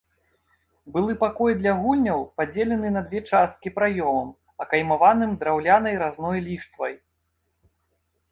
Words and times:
Былы 0.93 1.13
пакой 1.23 1.51
для 1.57 1.73
гульняў 1.81 2.23
падзелены 2.39 2.87
на 2.95 3.03
две 3.11 3.19
часткі 3.31 3.71
праёмам, 3.77 4.29
акаймаваным 4.65 5.31
драўлянай 5.43 5.95
разной 6.05 6.39
ліштвай. 6.47 6.93